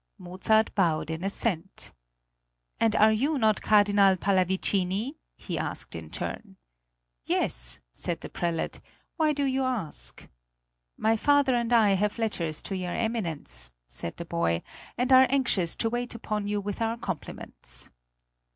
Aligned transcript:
Mozart 0.17 0.73
bowed 0.73 1.11
in 1.11 1.23
assent. 1.23 1.93
"And 2.79 2.95
are 2.95 3.11
you 3.11 3.37
not 3.37 3.61
Cardinal 3.61 4.15
Pallavicini?" 4.15 5.13
he 5.37 5.59
asked 5.59 5.93
in 5.95 6.09
turn. 6.09 6.57
"Yes," 7.27 7.81
said 7.93 8.21
the 8.21 8.27
prelate. 8.29 8.79
"Why 9.17 9.31
do 9.31 9.43
you 9.43 9.63
ask?" 9.63 10.27
"My 10.97 11.15
father 11.15 11.53
and 11.53 11.71
I 11.71 11.91
have 11.91 12.17
letters 12.17 12.63
to 12.63 12.75
your 12.75 12.95
Eminence," 12.95 13.69
said 13.87 14.17
the 14.17 14.25
boy, 14.25 14.63
"and 14.97 15.13
are 15.13 15.27
anxious 15.29 15.75
to 15.75 15.89
wait 15.91 16.15
upon 16.15 16.47
you 16.47 16.59
with 16.59 16.81
our 16.81 16.97
compliments." 16.97 17.91